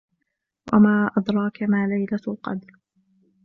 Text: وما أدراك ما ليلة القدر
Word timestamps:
وما 0.73 1.11
أدراك 1.17 1.63
ما 1.63 1.87
ليلة 1.87 2.21
القدر 2.27 2.71